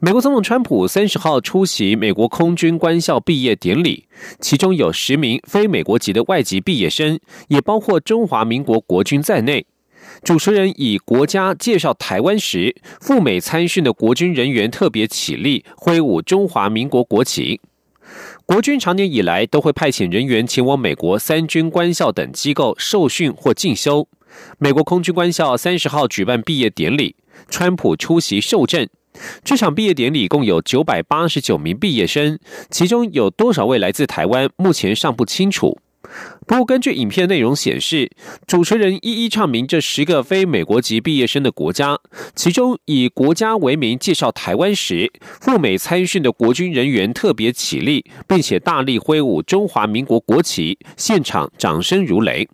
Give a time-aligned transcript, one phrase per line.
[0.00, 4.06] 美国总统川普三十号出席美国空军官校毕业典礼，
[4.40, 9.66] 其中有十名非美国籍的外籍毕业生，也包括中华民国国军在内。
[10.22, 17.60] 主持人以国家介绍台湾时，赴美参训的国军人员特别起立，挥舞中华民国国旗。
[18.44, 24.06] 国军长年以来都会派遣人员前往美国三军官校等机构受训或进修。
[24.58, 27.16] 美国空军官校三十号举办毕业典礼，
[27.48, 28.86] 川普出席受证。
[29.42, 32.38] 这场毕业典礼共有九百八十九名毕业生，
[32.70, 35.78] 其中有多少位来自台湾，目前尚不清楚。
[36.46, 38.10] 不过，根据影片内容显示，
[38.46, 41.98] 主持人一一唱明这十个非美国籍毕业生的国家，
[42.36, 52.46] 其中以国家为名介绍台湾时，赴美参训的国军人员特别起立，并且大力挥舞中华民国国旗，现场掌声如雷。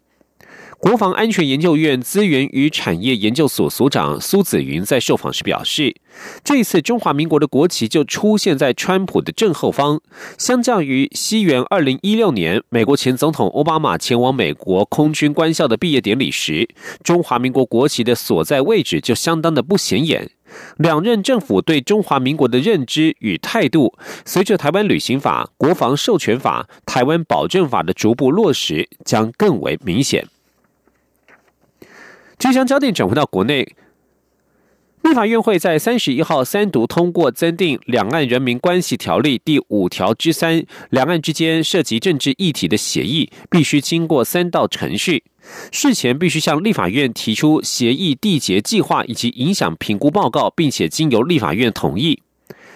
[0.81, 5.95] 国防安全研究院资源与产业研究所所长苏子云在受访时表示，
[6.43, 10.01] 这次中华民国的国旗就出现在川普的正后方，
[10.39, 16.67] 相较于西元二零一六年美国前总统奥巴马前往美国空军官校的毕业典礼时，
[17.05, 20.31] 中华民国国旗的所在位置就相当的不显眼。
[20.79, 23.93] 两任政府对中华民国的认知与态度，
[24.25, 30.27] 随着台湾旅行法、国防授权法、台湾保证法的逐步落实，将更为明显。
[32.51, 33.77] 即将焦点转回到国内，
[35.03, 45.23] 立法院会在三十一号三读通过增订《两岸人民关系条例》第五条之三，两岸之间涉及政治议题的协议，必须经过三道程序，
[45.71, 52.21] 事前必须向立法院提出协议缔结计划以及影响评估报告，并且经由立法院同意。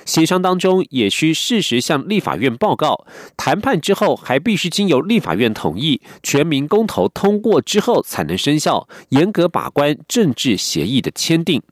[0.04, 3.06] 协商当中也需适时向立法院报告，
[3.36, 11.62] 谈判之后还必须经由立法院同意，全民公投通过之后才能生效，严格把关政治协议的签订。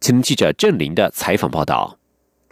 [0.00, 1.98] 请记者郑林的采访报道。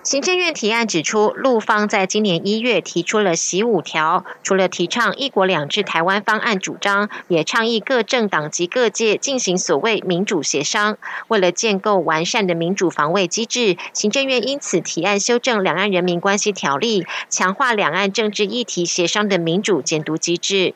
[0.03, 10.97] 行政院提案指出，陆方在今年一月提出了“习五条”，除了提倡“一国两制”台湾方案主张，也倡议各政党及各界进行所谓民主协商。
[11.29, 20.73] 为了建构完善的民主防卫机制，行政院因此提案修正《两岸人民关系条例》，强化两岸政治议题协商的民主监督机制。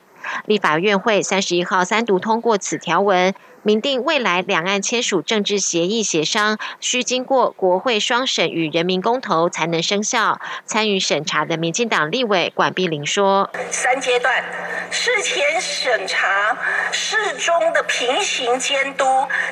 [0.47, 3.35] 立法院会三十一号三读通过此条文。
[3.67, 10.39] 明定未来两岸签署政治协议协商，需经过国会双审与人民公投才能生效。
[10.67, 14.45] 参与审查的民进党立委管碧玲说：“三阶段，
[14.91, 16.55] 事前审查、
[16.93, 19.07] 事中的平行监督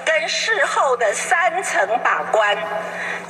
[0.04, 2.54] 跟事后的三层把关，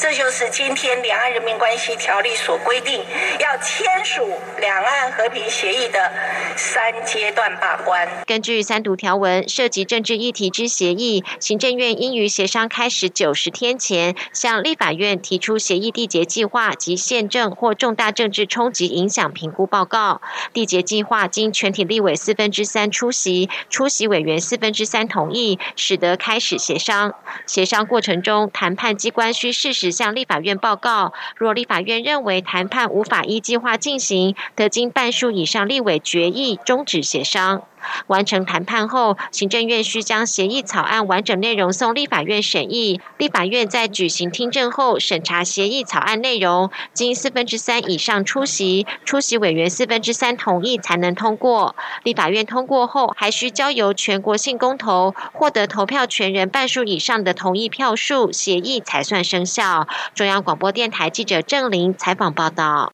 [0.02, 3.04] 这就是今天两岸人民关系条例所规定
[3.38, 6.12] 要签署两岸和平协议的
[6.56, 8.08] 三阶段把关。
[8.26, 20.22] 根据三读条文，涉及政治议题之。”协议，行政院应于协商开始九十天前，向立法院提出协议缔结计划及宪政或重大政治冲击影响评估报告。
[20.54, 27.14] 缔结计划经全体立委四分之三出席，出席委员四分之三同意，使得开始协商。
[27.46, 31.12] 协商过程中，谈判机关需适时向立法院报告。
[31.36, 37.62] 若立法院认为谈判无法依计划进行，得经半数以上立委决议终止协商。
[38.06, 43.00] 完成谈判后，行政院需将协议草案完整内容送立法院审议。
[43.18, 51.74] 立法院在举行听证后，审查协议草案内容，经四分之三以上出席，出席委员四分之三同意才能通过。
[52.02, 59.86] 立法院通过后，还需交由全国性公投，获得投票权人半数以上的同意票数，协议才算生效。
[60.14, 62.92] 中央广播电台记者郑玲采访报道。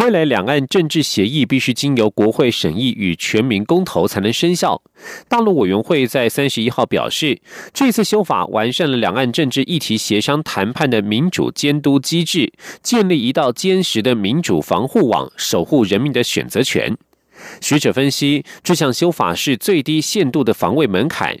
[0.00, 4.80] 未来两岸政治协议必须经由国会审议与全民公投才能生效。
[5.28, 7.38] 大陆委员会在三十一号表示，
[7.74, 12.50] 这次修法完善了两岸政治议题协商谈判的民主监督机制，
[12.82, 16.96] 建立一道坚实的民主防护网，守护人民的选择权。
[17.60, 21.36] 学者分析，这项修法是最低限度的防卫门槛。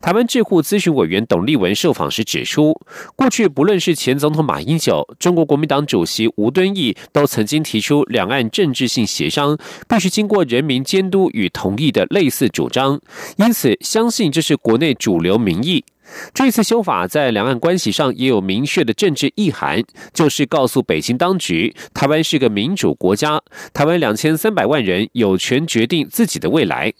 [0.00, 2.80] 台湾智库咨询委员董立文受访时指出，
[3.16, 9.58] 过去不论是前总统马英九、中国国民党主席吴敦义，都曾经提出两岸政治性协商
[9.88, 13.00] 必须经过人民监督与同意的类似主张，
[13.36, 15.84] 因此相信这是国内主流民意。
[16.32, 19.82] 这次修法在两岸关系上也有明确的政治意涵，
[20.14, 23.42] 就是告诉北京当局，台湾是个民主国家，
[23.74, 26.94] 台湾两千三百万人有权决定自己的未来。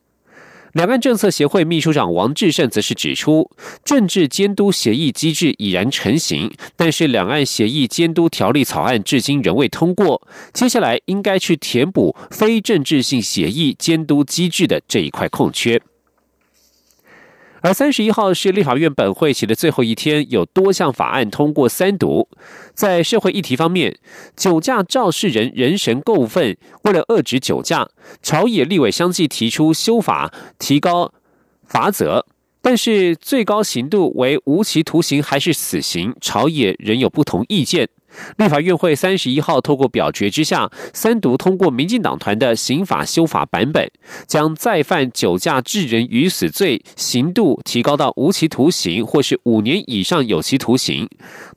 [0.79, 3.51] 两岸政策协会秘书长王志胜则是指出，
[3.85, 10.23] 政治监督协议机制已然成型，但是两岸协议监督条例草案至今仍未通过，
[10.53, 15.83] 接下来应该去填补非政治性协议监督机制的这一块空缺。
[17.61, 22.29] 而三十一号是立法院本会期的最后一天，有多项法案通过三读。
[22.73, 23.99] 在社会议题方面，
[24.37, 27.89] 酒驾肇事人人神共愤，为了遏止酒驾，
[28.23, 31.13] 朝野立委相继提出修法，提高
[31.65, 32.25] 罚则，
[32.63, 37.89] 但是最高刑度为无期徒刑还是死刑，朝野仍有不同意见。
[38.37, 43.91] 立法院会三十一号透过表决之下，三读通过民进党团的刑法修法版本，
[44.27, 51.09] 将再犯酒驾致人于死罪刑度提高到无期徒刑或是五年以上有期徒刑，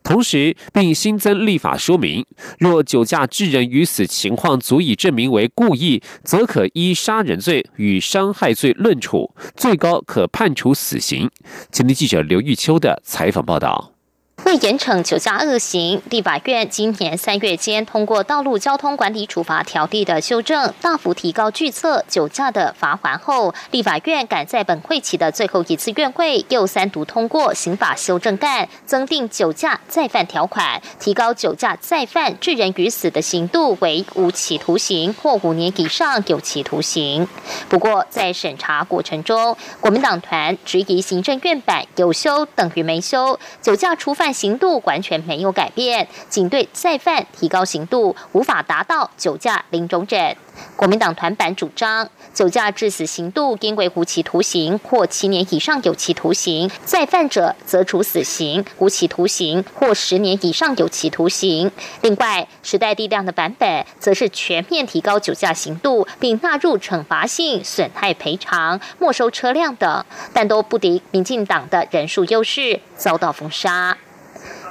[0.02, 2.24] 同时并新增立法说明，
[2.58, 11.30] 若酒驾致人于死情况足以证明为故意，则可依杀人罪与伤害罪论处，最高可判处死刑。
[11.70, 13.91] 前天记者刘玉秋的采访报道。
[14.38, 37.28] 为严惩酒驾恶行，立法院今年三月间通过《道路交通管理处罚条例》的修正，大幅提高拒测酒驾的罚款后，立法院赶在本会期的最后一次院会又三读通过刑法修正案，增订酒驾再犯条款，提高酒驾再犯致人于死的刑度为无期徒刑或五年以上有期徒刑。
[37.68, 44.32] 不过，在审查过程中，国民党团质疑行政院版有修等于没修，酒驾处罚犯。
[44.32, 50.36] 刑度完全没有改变，仅对再犯提高刑度，无法达到酒驾零容忍。
[50.74, 61.70] 国民党团版主张，酒驾致死刑度应为无期徒刑或七年以上有期徒刑，再犯者则处死刑、无期徒刑或十年以上有期徒刑。
[62.00, 73.96] 另外，时代力量的版本则是全面提高酒驾刑度，并纳入惩罚性损害赔偿、没收车辆等，但都不敌民进党的人数优势，遭到封杀。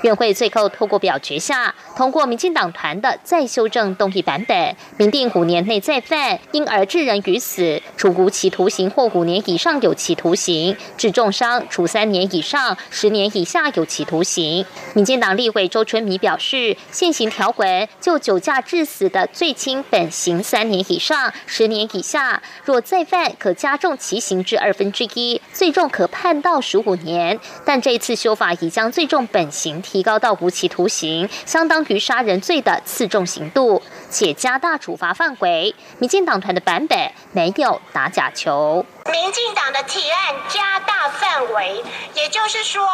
[0.01, 14.65] 院会最后透过表决下通过民进党团的再修正动议版本，明定五年内再犯，因而致人于死，处无期徒刑或五年以上有期徒刑；致重伤，处三年以上十年以下有期徒刑。
[14.95, 27.39] 民进党立委周春米表示，现行条文就酒驾致死的最轻本刑三年以上十年以下，若再犯可加重其刑至二分之一，最重可判到十五年。
[27.63, 29.80] 但这次修法已将最重本刑。
[29.91, 35.75] 提高到无期徒刑，相当于杀人罪的次重刑度，且加大处罚范围。
[35.99, 36.97] 民进党团的版本
[37.33, 38.85] 没有打假球。
[39.09, 41.83] 民进党的提案加大范围，
[42.13, 42.88] 也就是说，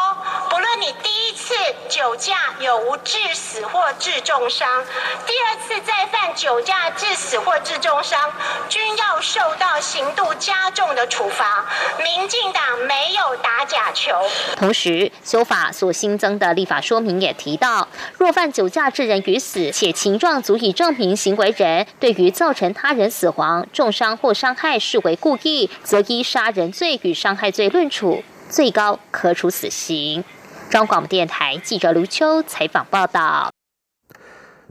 [0.50, 1.54] 不论你第一次
[1.89, 4.86] 酒驾有无致死或致重伤，
[5.25, 8.31] 第二次再犯酒驾致死或致重伤，
[8.69, 11.65] 均要受到刑度加重的处罚。
[12.01, 14.13] 民进党没有打假球。
[14.56, 17.88] 同时，修法所新增的立法说明也提到，
[18.18, 30.23] 若犯酒驾致人于死，且情状足以证明行为人对于造成他人死亡、重伤或伤害视为故意，则依杀人罪与伤害罪论处，最高可处死刑。
[30.69, 33.49] 中广播电台记者卢秋采访报道。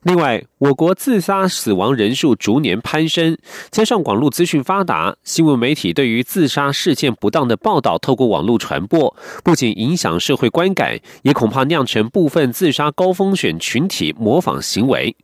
[0.05, 3.37] 另外，我国自杀死亡人数逐年攀升，
[3.73, 15.17] 加上网络资讯发达，新闻媒体对于自杀事件不当的报道透过网络传播，不仅影响社会观感，也恐怕酿成部分自杀高风险群体模仿行为。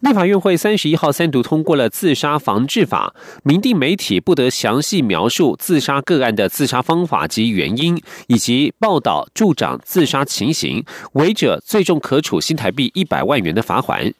[0.00, 14.12] 立法院会三十一号三读通过了自杀防治法，明定媒体不得详细描述自杀个案的自杀方法及原因，以及报道助长自杀情形，违者最重可处新台币一百万元的罚款。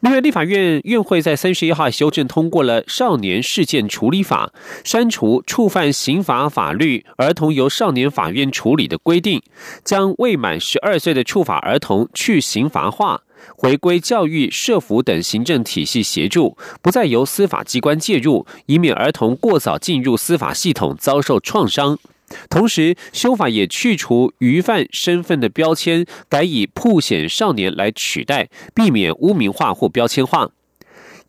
[0.00, 4.52] 另外，立法院院会在三十一号修正通过了《少年事件处理法》，
[4.88, 9.40] 删除触犯刑法法律儿童由少年法院处理的规定，
[9.82, 13.22] 将未满十二岁的触法儿童去刑罚化。
[13.56, 21.98] 回归教育、社福等行政体系协助，不再由司法机关介入，以免儿童过早进入司法系统遭受创伤。
[22.48, 30.50] 同时，修法也去除余犯身份的标签，改以“曝险少年”来取代，避免污名化或标签化。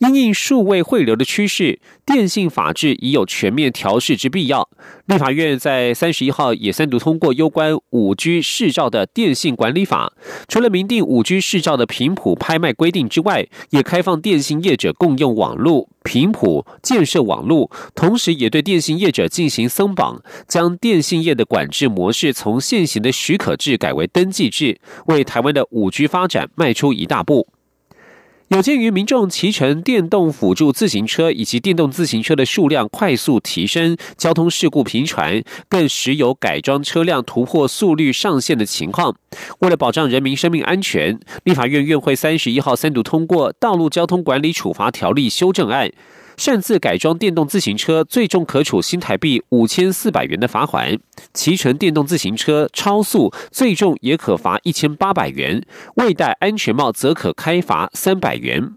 [0.09, 4.69] 因应数位汇流的趋势，电信法制已有全面调试之必要。
[5.07, 10.13] 立法院在三十一号也三读通过有关五 G 市照的电信管理法，
[10.47, 27.47] 除了明定五 G 市照的频谱拍卖规定之外，也开放电信业者共用网络频谱建设网络，同时也对电信业者进行松绑，将电信业的管制模式从现行的许可制改为登记制，为台湾的五 G 发展迈出一大步。
[28.49, 39.15] 有鉴于民众骑乘电动辅助自行车以及电动自行车的数量快速提升，交通事故频传，更时有改装车辆突破速率上限的情况。
[39.61, 45.91] 为了保障人民生命安全，立法院院会三十一号三读通过《道路交通管理处罚条例》修正案。
[46.37, 50.97] 擅自改装电动自行车，最重可处新台币五千四百元的罚款；
[51.33, 55.61] 骑乘电动自行车超速，最重也可罚一千八百元；
[55.95, 58.73] 未戴安全帽则可开罚三百元。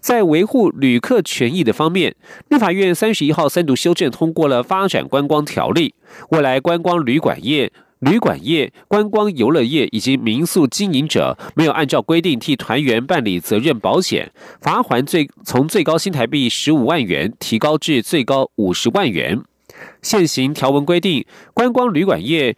[0.00, 2.14] 在维护旅客权益的方面，
[2.48, 5.94] 立法院三十一号三读修正通过了《发展观光条例》，
[6.30, 7.72] 未来观光旅馆业。
[8.00, 19.42] 旅馆业、观光游乐业以及民宿经营者没有按照规定替团员办理责任保险，罚款最从最高新台币十五万元提高至最高五十万元。
[20.00, 22.56] 现行条文规定，观光旅馆业、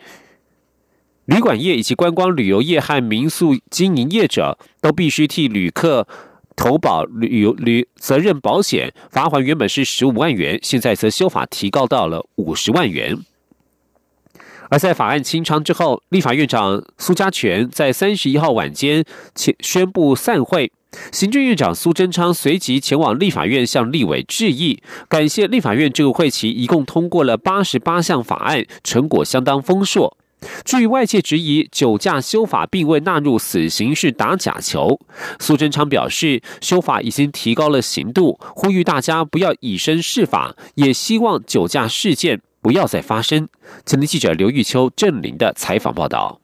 [1.25, 6.07] 旅馆业以及观光旅游业和民宿经营业者都必须替旅客
[6.55, 13.19] 投保旅游旅责任保险，罚款原本是十五万元，现在则修法提高到了五十万元。
[14.71, 20.71] 而在法案清仓之后，立法院长苏家全在三十一号晚间宣宣布散会，
[21.13, 30.17] 行政院长苏贞昌随即前往立法院向立委致意，感谢立法院这个会期一共通过了八十八项法案，成果相当丰硕。
[30.65, 34.99] 至于外界质疑酒驾修法并未纳入死刑是打假球，
[35.39, 42.41] 苏贞昌表示修法已经提高了刑度，呼吁大家不要以身试法，也希望酒驾事件。
[42.61, 43.49] 不要再发生。
[43.85, 46.41] 请听记者刘玉秋、郑林的采访报道。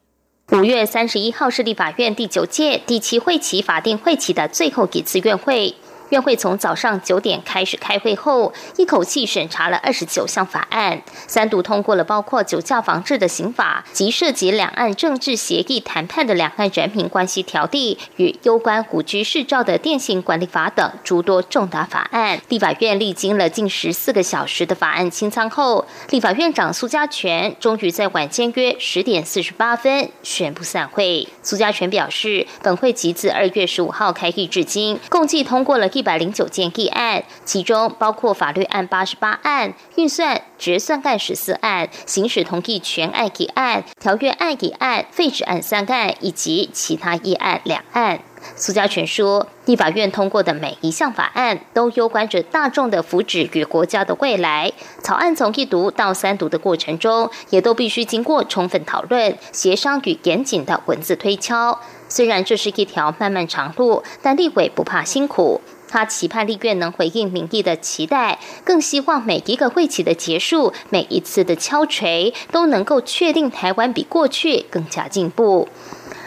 [0.51, 5.75] 五月三十一号是立法院第九届第七会期法定会期的最后一次院会。
[6.09, 22.39] 院会从早上九点开始开会后，一口气审查了二十九项法案，三读通过了包括酒驾防治的刑法及涉及两岸政治协议谈判的两岸人民关系条例与攸关古居市照的电信管理法等诸多重大法案。
[22.47, 31.27] 立法院历经了近十四个小时的法案清仓后，立法院长苏家全终于在晚间约十点四十八分宣布散会。
[31.43, 35.89] 苏家全表示，本会即自二月十五号开议至今，共计通过了。
[35.97, 48.19] 一百零九件议案，其中包括法律案八十八案、预算决算案十四案、行使同意权案一案、条约案一案、废止案三案以及其他议案两案。
[48.55, 54.71] 苏家全说，立法院通过的每一项法案都攸关着大众的福祉与国家的未来。
[55.01, 61.79] 草案从一读到三读的过程中，也都必须经过充分讨论、协商与严谨的文字推敲。
[62.07, 65.59] 虽然这是一条漫漫长路，但立委不怕辛苦。
[65.87, 75.67] 他期盼立院能回应民意的期待，更希望每一个会期的结束，每一次的敲锤，都能够确定台湾比过去更加进步。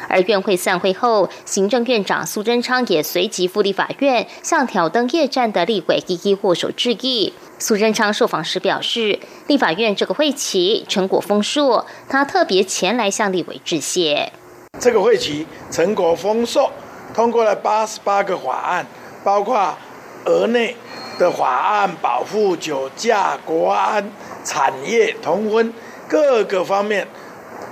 [0.09, 7.33] 而院会散会后，行政院长苏贞昌也随即赴立法院，向挑灯夜战的立委一一握手致意。
[7.61, 14.33] 苏贞昌受访时表示，立法院这个会期成果丰硕，他特别前来向立委致谢。
[14.81, 16.73] 这个会期成果丰硕，
[17.15, 18.85] 通过了八十八个法案。
[19.23, 19.77] 包括
[20.25, 20.77] 额内
[21.19, 24.11] 的法案、保护酒驾、国安、
[24.45, 25.73] 产业、同婚
[26.09, 27.07] 各个方面，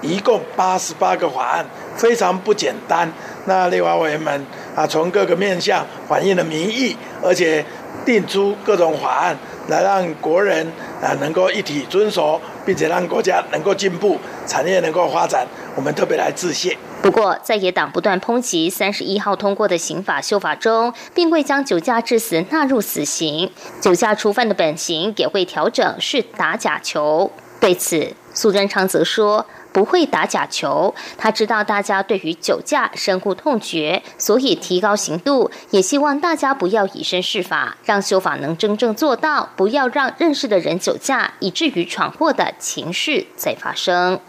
[0.02, 3.10] 一共八十八个法案，非常不简单。
[3.46, 7.64] 那立法委员们啊，从各个面向反映了民意，而且
[8.04, 9.36] 定出各种法案，
[9.68, 10.70] 来让国人
[11.02, 15.46] 啊能够一体遵守，并且让国家能够进步，产业能够发展。
[15.74, 16.76] 我们特别来致谢。
[17.00, 27.32] 不过，在野党不断抨击三十一号通过的刑法修法中，并未将酒驾致死纳入死刑，酒驾初犯的本刑也会调整，是打假球。
[27.58, 44.20] 对此，苏贞昌则说不会打假球，他知道大家对于酒驾深恶痛绝，所以提高刑度，也希望大家不要以身试法，让修法能真正做到，不要让认识的人酒驾，以至于闯祸的情事再发生。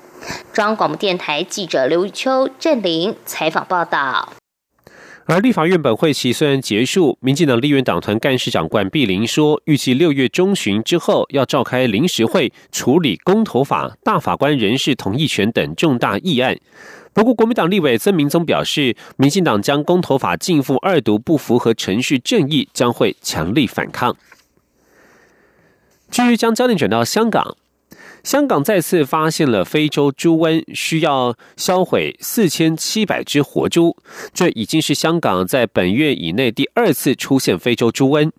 [0.52, 4.34] 中央广播电台记者刘玉秋、郑玲采访报道。
[5.32, 16.58] 而立法院本会期虽然结束，民进党立院党团干事长管碧玲说，预计六月中旬之后要召开临时会处理公投法、大法官人事同意权等重大议案。
[17.14, 24.18] 不过，国民党立委曾明宗表示，民进党将公投法进赴二读不符合程序正义，将会强力反抗。
[26.10, 27.56] 至于将焦点转到香港，
[28.30, 33.98] 香港再次发现了非洲猪瘟，需要销毁四千七百只活猪，
[34.36, 38.30] 这已经是香港在本月以内第二次出现非洲猪瘟。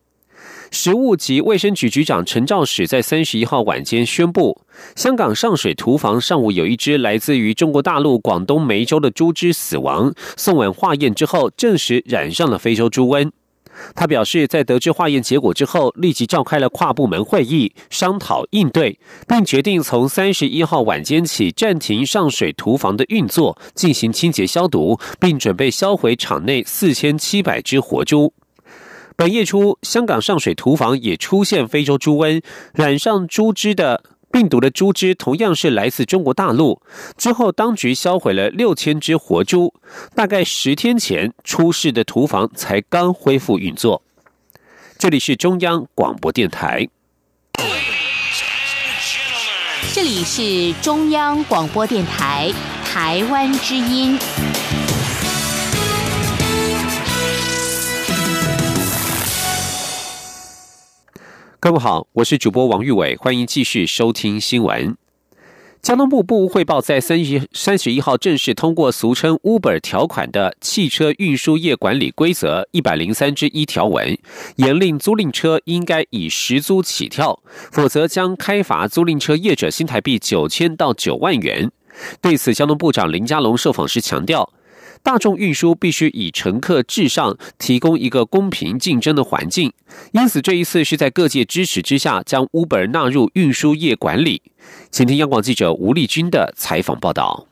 [0.70, 4.60] 食物及卫生局局长陈肇始在三十一号晚间宣布，
[4.94, 13.32] 香港上水屠房上午有一只来自于中国大陆广东梅州的猪只死亡，送往化验之后证实染上了非洲猪瘟。
[13.94, 28.32] 他表示，在得知化验结果之后，立即召开了跨部门会议，商讨应对，并决定从三十一号晚间起暂停上水屠房的运作，进行清洁消毒，并准备销毁场内四千七百只活猪。
[29.16, 36.80] 本月初，香港上水屠房也出现非洲猪瘟，染上猪只的病毒的猪只同样是来自中国大陆。
[37.16, 39.74] 之后，当局销毁了六千只活猪，
[40.14, 44.02] 大概十天前出事的屠房才刚恢复运作。
[44.98, 46.88] 这里是中央广播电台。
[49.92, 52.52] 这里是中央广播电台
[52.84, 54.16] 台湾之音。
[61.62, 64.96] 各位好，我是主播王玉伟，欢迎继续收听新闻。
[65.82, 74.16] 交通部部务汇报在三十三十一号正式通过俗称 Uber 条款的汽车运输业管理规则一百零三之一条文，
[74.56, 77.38] 严令租赁车应该以实租起跳，
[77.70, 81.70] 否则将开罚租赁车业者新台币九千到九万元。
[82.22, 84.50] 对此，交通部长林佳龙受访时强调。
[85.02, 89.72] 大众运输必须以乘客至上，提供一个公平竞争的环境。
[90.12, 94.42] 因此，这一次是在各界支持之下，将 Uber 纳入运输业管理。
[94.90, 97.49] 请听央广记者吴丽君的采访报道。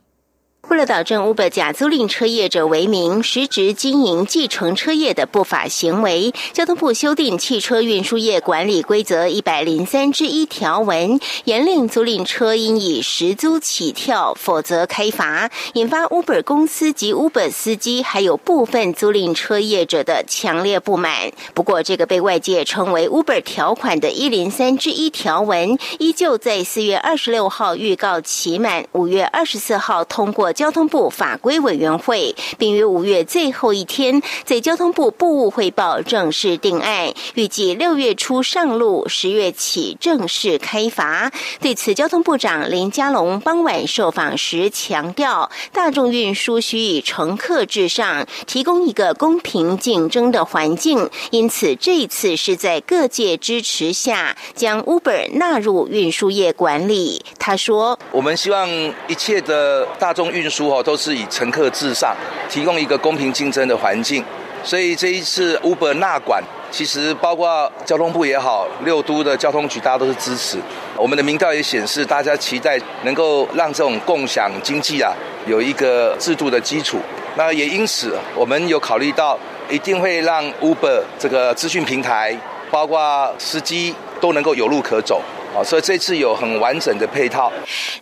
[0.69, 21.33] 为了导正 Uber 假租赁车业者为名实质经营计程车业的不法行为，交通部修订汽车运输业管理规则一百零三之一条文，严令租赁车应以实租起跳，否则开罚，引发 Uber 公司及 Uber 司机还有部分租赁车业者的强烈不满。
[21.55, 30.53] 不过，这个被外界称为 Uber 条款的一零三之一条文，依旧在四月二十六号预告期满，五月二十四号通过。
[30.59, 41.31] 交通部法规委员会，并于五月最后一天在交通部部务汇报正式定案，预计六月初上路，十月起正式开罚。
[41.61, 51.09] 对此，交通部长林佳龙傍晚受访时强调，大众运输需以乘客至上，提供一个公平竞争的环境。
[51.30, 57.25] 因此，这一次是在各界支持下，将 Uber 纳入运输业管理。
[57.39, 58.69] 他说：“我们希望
[59.06, 62.17] 一切的大众运输哦，都是以乘客至上，
[62.49, 64.25] 提供一个公平竞争的环境。
[64.65, 70.58] 所以这一次 Uber 纳管，其实包括交通部也好，六都的交通局，大家都是支持。
[70.97, 75.13] 我们的民调也显示，大家期待能够让这种共享经济啊，
[75.47, 76.99] 有一个制度的基础。
[77.37, 79.39] 那也因此，我们有考虑到，
[79.71, 82.37] 一定会让 Uber 这个资讯平台，
[82.69, 85.23] 包括司机都能够有路可走。
[85.54, 87.50] 好，所以这次有很完整的配套。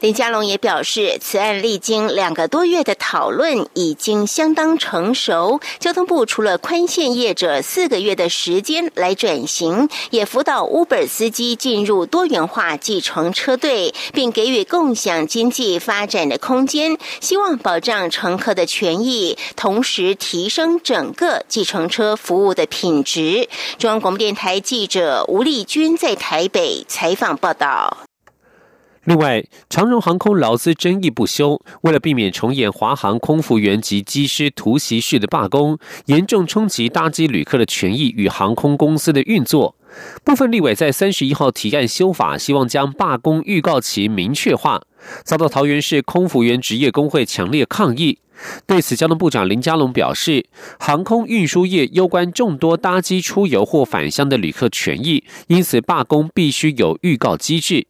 [0.01, 5.61] 林佳龙也表示，此案历经两个多月的讨论，已经相当成熟。
[5.79, 23.49] 交通部除了宽限业者四个月的时间来转型，也辅导 Uber 司机进入多元化计程车队，并给予共享经济发展的空间，希望保障乘客的权益，同时提升整个计程车服务的品质。
[23.79, 27.36] 中央广播电台记者吴丽君在台北采访。
[27.37, 27.97] 报道。
[29.05, 39.77] 另外，长荣航空劳资争议不休，为了避免重演华航空服员及机师突袭式的罢工，严重冲击搭机旅客的权益与航空公司的运作，
[40.25, 44.83] 部分立委在三十一号提案修法，希望将罢工预告期明确化，
[45.23, 48.19] 遭到桃园市空服员职业工会强烈抗议。
[48.67, 50.45] 对此，交通部长林佳龙表示，
[50.79, 57.87] 航空运输业攸关众多搭机出游或返乡的旅客权益，因此罢工必须有预告机制。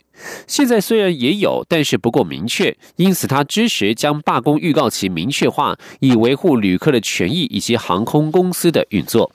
[0.47, 9.33] 现在虽然也有，但是不够明确，因此他支持将罢工预告期明确化，以维护旅客的权益以及航空公司的运作。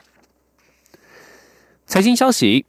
[1.86, 2.66] 财经消息：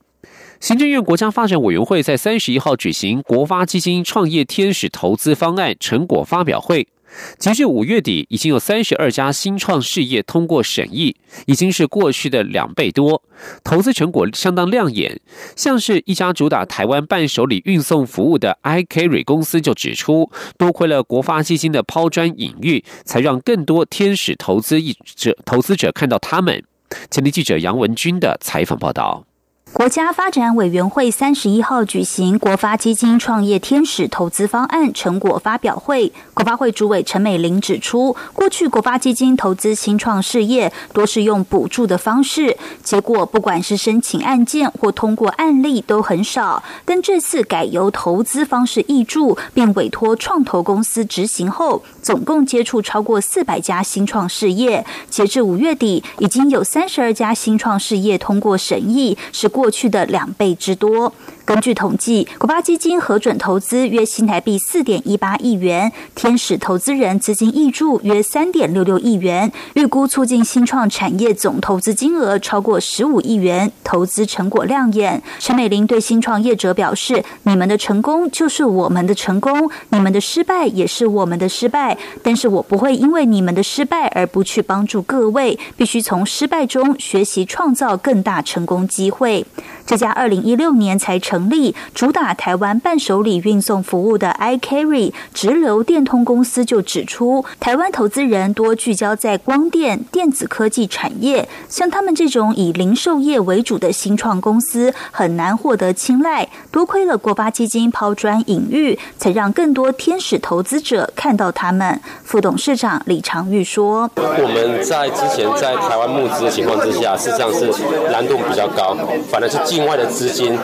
[0.61, 6.89] 行政院国家发展委员会在三十一号举行国发基金创业天使投资方案成果发表会。
[7.39, 13.23] 截至五月底，已经有三十二家新创事业通过审议，已经是过去的两倍多，
[13.63, 15.21] 投资成果相当亮眼。
[15.55, 24.81] 像是一家主打台湾伴手礼运送服务的 iCarry 公司就指出，多亏了国发基金的抛砖引玉，才让更多天使投资
[25.17, 26.65] 者投资者看到他们。
[27.11, 29.25] 前天记者杨文军的采访报道。
[29.73, 46.63] 国家发展委员会三十一号举行国发基金创业天使投资方案成果发表会，国发会主委陈美玲指出，过去国发基金投资新创事业多是用补助的方式，结果不管是申请案件或通过案例都很少。
[46.85, 54.85] 但这次改由投资方式挹注，并委托创投公司执行后，总共接触超过四百家新创事业。
[55.09, 59.62] 截至五月底，已经有三十二家新创事业通过审议，是过。
[59.63, 61.13] 过去的两倍之多。
[61.53, 75.23] 根据统计，国发基金核准投资约新台币四点一八亿元，天使投资人资金挹注约三点六六亿元，预估促进新创产业总投资金额超过十五亿元，投资成果亮眼。
[75.39, 81.99] 陈美玲对新创业者表示：“你们的成功就是我们的成功，你们的失败也是我们的失败。
[82.23, 89.45] 但是我不会因为你们的失败而不去帮助各位，必须从失败中学习，创造更大成功机会。”
[89.85, 106.49] 这家二零一六年才成立、主打台湾伴手礼运送服务的 iCarry 直流电通公司就指出，台湾投资人多聚焦在光电、电子科技产业，像他们这种以零售业为主的新创公司很难获得青睐。
[106.71, 112.01] 多亏了国发基金抛砖引玉，才让更多天使投资者看到他们。
[112.23, 117.67] 副董事长李长玉说：“我们在之前在台湾募资的情况之下，事实上是
[118.11, 118.97] 难度比较高，
[119.29, 120.59] 反而是。”境外的资金，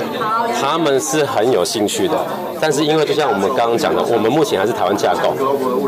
[0.60, 2.26] 他们是很有兴趣的，
[2.60, 5.34] 但是因为就像我们刚刚讲的，我们目前还是台湾架构，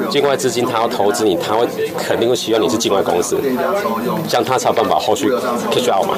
[0.09, 3.39] 境外资金他要投资你，他会肯定会希望你是境外公司，
[4.27, 5.31] 这样他才有办法后续
[5.71, 6.17] catch out 嘛。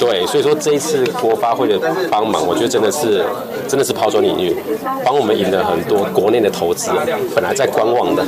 [0.00, 1.78] 对，所以说这一次国发会的
[2.10, 3.22] 帮忙，我觉得真的是
[3.68, 4.56] 真的是抛砖引玉，
[5.04, 6.90] 帮我们引了很多国内的投资，
[7.34, 8.24] 本来在观望的，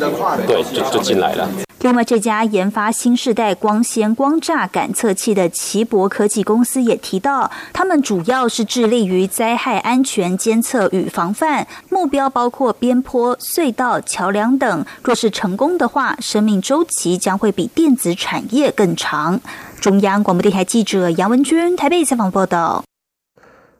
[0.47, 1.49] 对，就就进来了。
[1.83, 14.85] 另外，这家研发新时代光纤光栅感测器的奇博科技公司也提到，他们主要是致力于灾害安全监测与防范，目标包括边坡、隧道、桥梁等。
[15.01, 19.41] 若是成功的话，生命周期将会比电子产业更长。
[19.79, 22.83] 中央广播电台记者杨文君台北采访报道。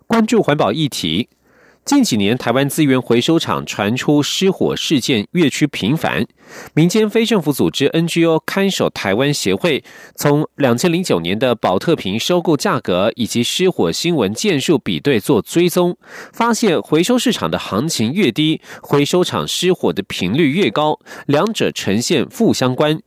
[0.07, 1.29] 关注环保议题。
[1.89, 6.27] 近几年，台湾资源回收厂传出失火事件越趋频繁。
[6.75, 9.83] 民间非政府组织 NGO 看守台湾协会，
[10.15, 15.97] 从两千零九年的保特瓶收购价格以及失火新闻件数比对做追踪，
[16.31, 23.01] 发现回收市场的行情越低，回收厂失火的频率越高，两者呈现负相关。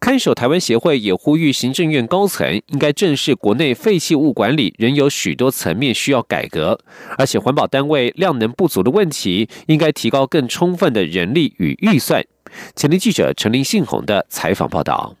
[0.00, 6.78] 看守台湾协会也呼吁行政院高层应该正视国内废弃物管理仍有许多层面需要改革，
[7.16, 12.24] 而且环保单位量能不足的问题，应该提高更充分的人力与预算。
[12.74, 15.14] 前天记者陈林信宏的采访报道。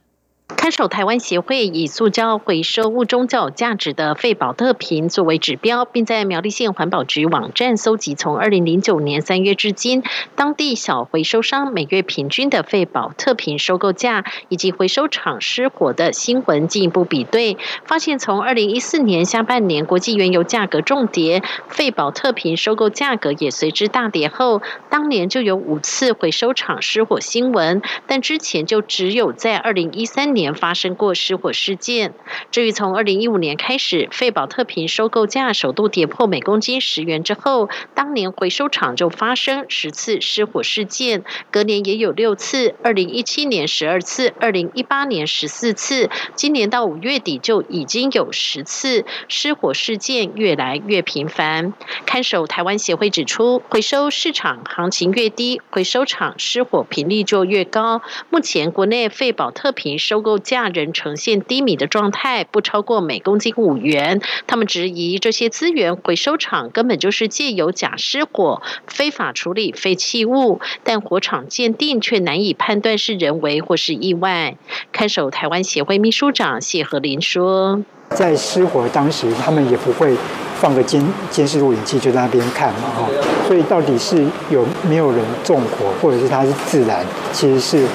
[0.68, 10.02] 看守台湾协会以塑胶回收物中较有价值的废保特瓶作为指标，并在苗栗县环保局网站搜集从二零零九年三月至今
[10.36, 30.57] 当地小回收商每月平均的废保特瓶收购价，以及回收厂失火的新闻进一步比对，发现从二零一四年下半年国际原油价格重跌，废保特瓶收购价格也随之大跌后，当年就有五次回收厂失火新闻，但之前就只有在二零一三年。
[30.58, 32.12] 发生过失火事件。
[32.50, 51.72] 至于从二零一五年开始，费宝特瓶收购价首度跌破每公斤十元之后，当年回收厂就发生十次失火事件，隔年也有六次，二零一七年十二次，二零一八年十四次，今年到五月底就已经有十次失火事件，越来越频繁。
[52.04, 58.02] 看守台湾协会指出，回收市场行情越低，回收厂失火频率就越高。
[58.30, 64.22] 目前国内费宝特瓶收购价仍呈现低迷的状态，不超过每公斤五元。
[64.46, 74.56] 他们质疑这些资源回收厂根本就是借由假失火、非法处理废弃物，但火场鉴定却难以判断是人为或是意外。
[74.90, 77.82] 看守台湾协会秘书长谢和林说
[78.16, 80.16] ：“在失火当时，他们也不会
[80.54, 83.06] 放个监监视录影器就在那边看嘛，哈。
[83.46, 87.86] 所以到底是有没有人纵火，或者是它是自燃，其实是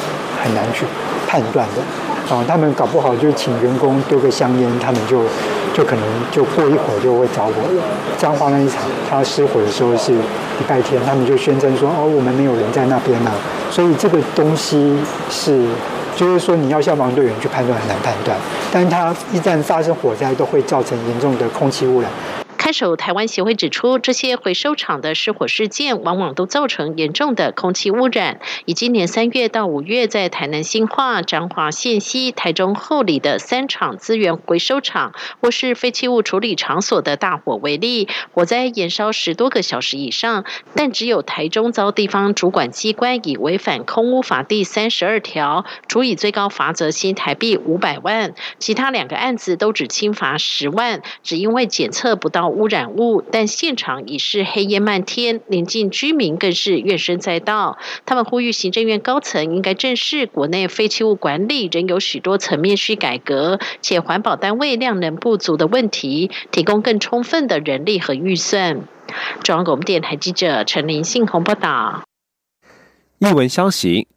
[0.41, 0.85] 很难去
[1.27, 1.81] 判断的。”
[2.29, 5.23] 哦，他们搞不好就请员工丢个香烟，他们就
[5.73, 7.83] 就可能就过一会儿就会着火了。
[8.17, 13.31] 彰化那一场，他失火的时候是礼拜天，他们就宣称说哦，我们没有人在那边啊。
[13.69, 14.97] 所以这个东西
[15.29, 15.65] 是，
[16.15, 18.37] 就是说你要消防队员去判断很难判断，
[18.71, 22.09] 但是它一旦发生火灾，都会造成严重的空气污染。
[22.63, 28.39] 看守台湾协会指出，这些回收厂的失火事件往往都造成严重的空气污染。
[28.63, 48.33] 以今年三月到五月，在台南新化、彰化县西、台中后里的三场资源回收厂或是废弃物处理场所的大火为例，火灾延烧十多个小时以上，但只有台中遭地方主管机关以违反空污法第三十二条，处以最高罚则新台币五百万。
[48.57, 52.52] 其他两个案子都只轻罚十万，只因为检测不到。
[52.53, 57.77] 污染物，但现场已是黑烟漫天，邻近居民更是怨声载道。
[58.05, 68.81] 他们呼吁行政院高层应该正视国内废弃物管理仍有许多层面需改革，且环保单位量能不足的问题，提供更充分的人力和预算。
[69.43, 72.03] 中央广播电台记者陈林信宏报道。
[73.19, 74.07] 译文消息。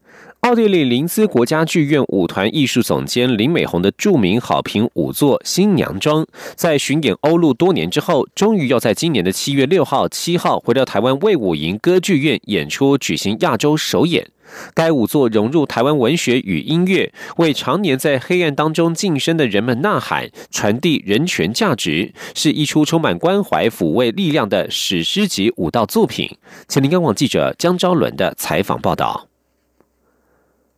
[0.46, 6.22] 奥地利林兹国家剧院舞团艺术总监林美红的著名好评舞作《新娘妆》，
[6.54, 14.28] 在巡演欧陆多年之后，终于要在今年的七月六号、七号回到台湾魏武营歌剧院演出，举行亚洲首演。
[14.72, 26.38] 该舞作融入台湾文学与音乐，为常年在黑暗当中晋升的人们呐喊，传递人权价值，是一出充满关怀、抚慰力量的史诗级舞蹈作品。
[26.68, 29.25] 请林央网记者江昭伦的采访报道。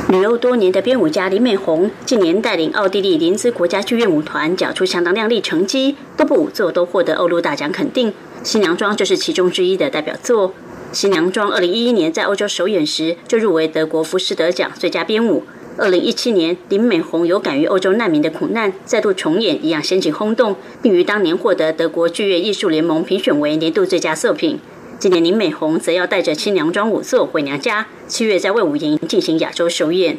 [0.08, 8.10] 旅欧多年的编舞家林美红，近年带领奥地利林兹国家剧院舞团，缴出相当亮丽成绩，多部舞作都获得欧陆大奖肯定。
[8.42, 10.48] 《新娘妆》就是其中之一的代表作。
[10.92, 15.44] 《新娘妆》二零一一年在欧洲首演时就入围德国福士德奖最佳编舞。
[15.76, 24.58] 二零一七年，林美红有感于欧洲难民的苦难，再度重演，一样掀起轰动，并于当年获得德国剧院艺术联盟评选为年度最佳作品。
[24.98, 30.18] 今年林美红则要带着新娘妆舞作回娘家，七月在魏武营进行亚洲首演。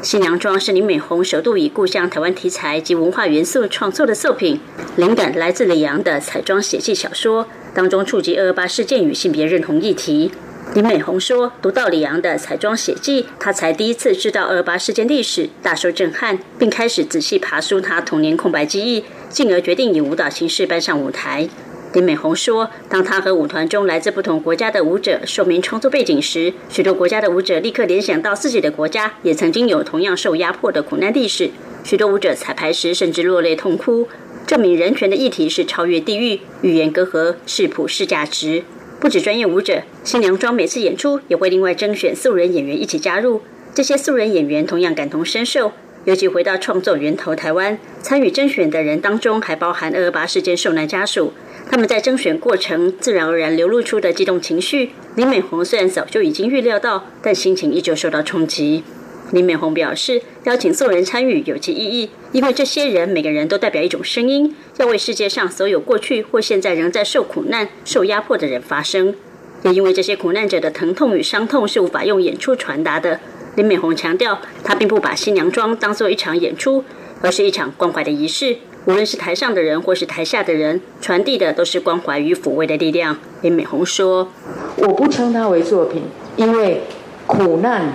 [0.00, 4.58] 新娘妆是林美红首度以故乡台湾题材及文化元素创作的作品，
[4.96, 10.30] 灵感来自李阳的彩妆写记小说，当中触及二二八事件与性别认同议题。
[10.72, 21.46] 林美红说：“读到李阳的彩妆写记，她才第一次知道二二八事件历史，大受震撼，并开始仔细爬梳她童年空白记忆，进而决定以舞蹈形式搬上舞台。”
[21.94, 31.50] 林美红说：“当他和舞团中来自不同国家的舞者说明创作背景时，许多国家的舞者立刻联想到自己的国家也曾经有同样受压迫的苦难历史。
[31.84, 34.08] 许多舞者彩排时甚至落泪痛哭，
[34.44, 38.64] 证明人权的议题是超越地域、语言隔阂，是普世价值。
[38.98, 43.42] 不止专业舞者，新娘妆每次演出也会另外甄选素人演员一起加入。
[43.72, 45.70] 这些素人演员同样感同身受，
[46.06, 51.32] 尤其回到创作源头台湾，参与甄选的人当中还包含二二八事件受难家属。”
[51.70, 58.84] 他们在征选过程自然而然流露出的激动情绪，林美红虽然早就已经预料到，但心情依旧受到冲击。
[59.32, 69.14] 林美红表示，邀请众人参与有其意义，因为这些人每个人都代表一种声音，要为世界上所有过去或现在仍在受苦难、受压迫的人发声。
[69.62, 73.18] 也因为这些苦难者的疼痛与伤痛是无法用演出传达的，
[73.56, 76.84] 林美红强调，她并不把新娘妆当做一场演出，
[77.22, 78.58] 而是一场关怀的仪式。
[78.86, 83.16] 无论是台上的人或是台下的人，传递的都是关怀与抚慰的力量。
[83.40, 84.28] 林美红说
[84.76, 86.02] ：“我不称它为作品，
[86.36, 86.82] 因为
[87.26, 87.94] 苦难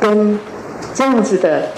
[0.00, 0.38] 跟
[0.94, 1.68] 这样子的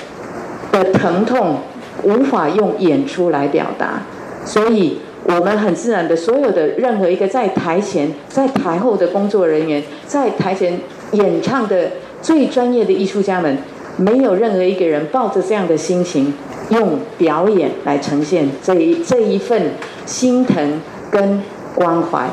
[0.70, 1.62] 的疼痛
[2.04, 4.02] 无法用演出来表达，
[4.44, 10.78] 所以我们很自然的，所有的任何一个在台前、在台后的工作人员，在台前
[11.12, 11.90] 演唱的
[12.22, 13.58] 最专业的艺术家们，
[13.96, 16.32] 没有任何一个人抱着这样的心情。”
[16.70, 19.72] 用表演来呈现这一这一份
[20.06, 20.80] 心疼、
[21.10, 21.42] 跟
[21.74, 22.28] 关怀、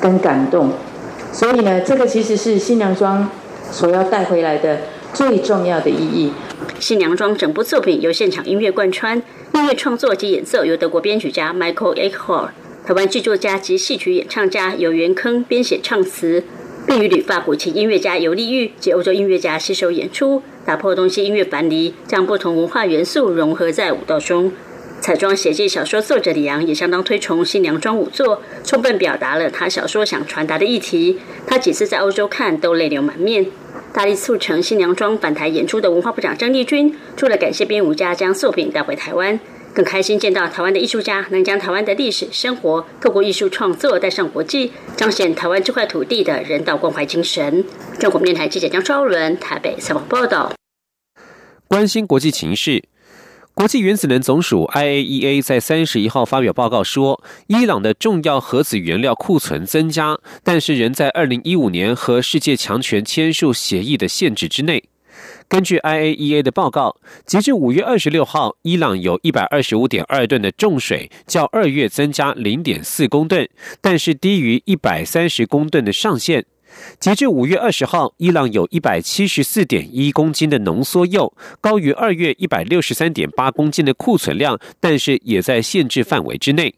[0.00, 0.70] 跟感动，
[1.32, 3.28] 所以呢，这个其实是新娘妆
[3.70, 4.78] 所要带回来的
[5.12, 6.32] 最重要的意义。
[6.78, 9.22] 新娘妆整部作品由现场音乐贯穿，
[9.54, 12.48] 音乐创作及演奏由德国编曲家 Michael Eichhorn，
[12.86, 16.44] 台湾剧作家及戏曲演唱家由袁坑编写唱词。
[16.86, 24.52] 并与旅发古琴音乐家尤丽玉及欧洲音乐家携手演出，打破东西音乐樊篱，将不同文化元素融合在舞蹈中。
[25.00, 31.20] 彩妆写记小说作者李阳也相当推崇新娘妆舞作，充分表达了他小说想传达的议题。
[31.46, 33.46] 他几次在欧洲看都泪流满面。
[33.92, 39.38] 大力促成新娘妆返台演出的文化部长郑丽君，除了感谢编舞家将作品带回台湾。
[39.72, 47.62] 更开心见到台湾的艺术家能将台湾的历史生活透过艺术创作带上国际，彰显台湾这块土地的人道关怀精神。
[48.00, 50.55] 中国电台记者江超伦台北采访报道。
[51.68, 52.84] 关心国际情势。
[53.54, 64.84] 国际原子能总署 IAEA 在三十一号发表报告说，伊朗的重要核子原料库存增加，但是仍在二零一五年和世界强权签署协议的限制之内。
[65.48, 73.48] 根据 IAEA 的报告，截至五月二十六号，伊朗有一百二十五点二吨的重水，较二月增加零点四公吨，
[73.80, 76.44] 但是低于一百三十公吨的上限。
[76.98, 86.74] 截至五月二十号，伊朗有一百七十四点一公斤的浓缩铀，高于二月一百六十三点八公斤的库存量，但是也在限制范围之内。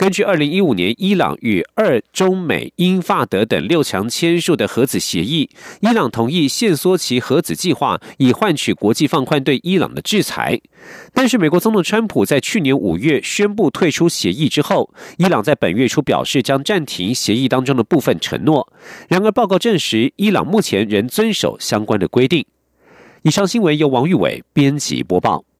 [0.00, 5.50] 根据二零一五年伊朗与二中美英法德等六强签署的核子协议，
[5.82, 10.58] 伊朗同意限缩其核子计划，以换取国际放宽对伊朗的制裁。
[11.12, 18.72] 但是，美国总统川普在去年五月宣布退出协议之后，伊朗在本月初表示将暂停协议当中的部分承诺。
[19.06, 22.46] 然而，报告证实，伊朗目前仍遵守相关的规定。
[23.20, 25.44] 以上新闻由王玉伟编辑播报。